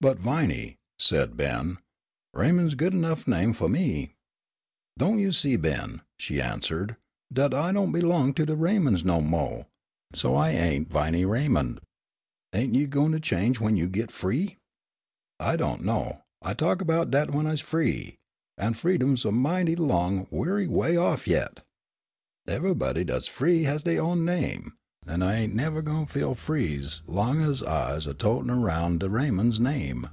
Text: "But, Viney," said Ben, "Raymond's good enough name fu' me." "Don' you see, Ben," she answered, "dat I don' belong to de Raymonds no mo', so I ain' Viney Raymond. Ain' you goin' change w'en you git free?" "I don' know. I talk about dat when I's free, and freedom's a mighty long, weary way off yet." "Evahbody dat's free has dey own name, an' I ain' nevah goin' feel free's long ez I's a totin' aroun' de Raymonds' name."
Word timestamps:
"But, 0.00 0.18
Viney," 0.18 0.76
said 0.98 1.34
Ben, 1.34 1.78
"Raymond's 2.34 2.74
good 2.74 2.92
enough 2.92 3.26
name 3.26 3.54
fu' 3.54 3.70
me." 3.70 4.12
"Don' 4.98 5.18
you 5.18 5.32
see, 5.32 5.56
Ben," 5.56 6.02
she 6.18 6.42
answered, 6.42 6.96
"dat 7.32 7.54
I 7.54 7.72
don' 7.72 7.90
belong 7.90 8.34
to 8.34 8.44
de 8.44 8.54
Raymonds 8.54 9.02
no 9.02 9.22
mo', 9.22 9.64
so 10.12 10.34
I 10.34 10.50
ain' 10.50 10.84
Viney 10.84 11.24
Raymond. 11.24 11.80
Ain' 12.54 12.74
you 12.74 12.86
goin' 12.86 13.18
change 13.22 13.56
w'en 13.56 13.78
you 13.78 13.88
git 13.88 14.10
free?" 14.10 14.58
"I 15.40 15.56
don' 15.56 15.82
know. 15.82 16.22
I 16.42 16.52
talk 16.52 16.82
about 16.82 17.10
dat 17.10 17.30
when 17.30 17.46
I's 17.46 17.62
free, 17.62 18.18
and 18.58 18.76
freedom's 18.76 19.24
a 19.24 19.32
mighty 19.32 19.74
long, 19.74 20.26
weary 20.30 20.68
way 20.68 20.98
off 20.98 21.26
yet." 21.26 21.64
"Evahbody 22.46 23.06
dat's 23.06 23.26
free 23.26 23.62
has 23.62 23.84
dey 23.84 23.98
own 23.98 24.22
name, 24.26 24.74
an' 25.06 25.20
I 25.22 25.34
ain' 25.40 25.54
nevah 25.54 25.82
goin' 25.82 26.06
feel 26.06 26.34
free's 26.34 27.02
long 27.06 27.42
ez 27.42 27.62
I's 27.62 28.06
a 28.06 28.14
totin' 28.14 28.48
aroun' 28.48 28.96
de 28.96 29.06
Raymonds' 29.10 29.60
name." 29.60 30.08